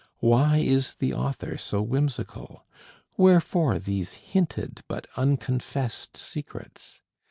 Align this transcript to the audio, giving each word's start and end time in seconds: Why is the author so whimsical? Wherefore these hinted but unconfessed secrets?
Why 0.17 0.57
is 0.57 0.95
the 0.95 1.13
author 1.13 1.57
so 1.57 1.83
whimsical? 1.83 2.65
Wherefore 3.17 3.77
these 3.77 4.13
hinted 4.33 4.81
but 4.87 5.05
unconfessed 5.15 6.17
secrets? 6.17 7.03